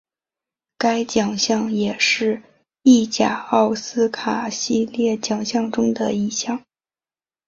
[0.79, 2.41] 该奖项也是
[2.81, 6.65] 意甲奥斯卡系列奖项中的一项。